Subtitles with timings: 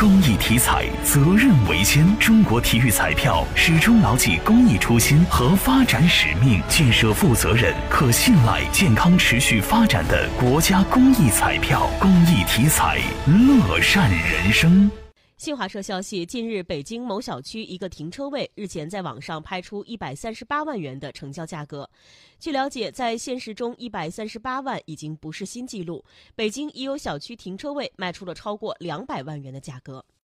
[0.00, 2.06] 公益体彩，责任为先。
[2.18, 11.86] 中国体育彩票始终牢记公益初心和发展使命，建设负责任、可信赖、健康持续发展的国家公益彩票。
[12.00, 14.90] 公益体彩，乐善人生。
[15.40, 21.88] 新华社消息，近日，北京某小区一个停车位日前在网上拍出一百三十八万元的成交价格。
[22.38, 26.04] 据了解，在现实中，一百三十八万已经不是新纪录。
[26.34, 30.04] 北京已有小区停车位卖出了超过两百万元的价格。